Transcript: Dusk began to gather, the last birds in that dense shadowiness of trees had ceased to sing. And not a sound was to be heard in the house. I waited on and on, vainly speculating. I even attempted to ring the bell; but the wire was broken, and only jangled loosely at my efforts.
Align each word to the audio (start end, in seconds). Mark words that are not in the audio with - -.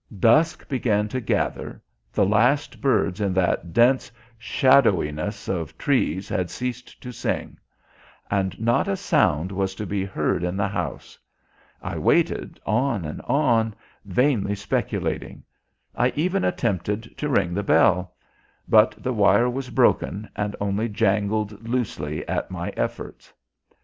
Dusk 0.17 0.67
began 0.67 1.07
to 1.09 1.21
gather, 1.21 1.79
the 2.11 2.25
last 2.25 2.81
birds 2.81 3.21
in 3.21 3.33
that 3.35 3.71
dense 3.71 4.11
shadowiness 4.39 5.47
of 5.47 5.77
trees 5.77 6.27
had 6.27 6.49
ceased 6.49 6.99
to 7.03 7.11
sing. 7.11 7.59
And 8.31 8.59
not 8.59 8.87
a 8.87 8.97
sound 8.97 9.51
was 9.51 9.75
to 9.75 9.85
be 9.85 10.03
heard 10.03 10.43
in 10.43 10.57
the 10.57 10.67
house. 10.67 11.19
I 11.83 11.99
waited 11.99 12.59
on 12.65 13.05
and 13.05 13.21
on, 13.25 13.75
vainly 14.03 14.55
speculating. 14.55 15.43
I 15.93 16.11
even 16.15 16.43
attempted 16.43 17.15
to 17.19 17.29
ring 17.29 17.53
the 17.53 17.61
bell; 17.61 18.15
but 18.67 18.95
the 18.97 19.13
wire 19.13 19.51
was 19.51 19.69
broken, 19.69 20.27
and 20.35 20.55
only 20.59 20.89
jangled 20.89 21.69
loosely 21.69 22.27
at 22.27 22.49
my 22.49 22.69
efforts. 22.69 23.31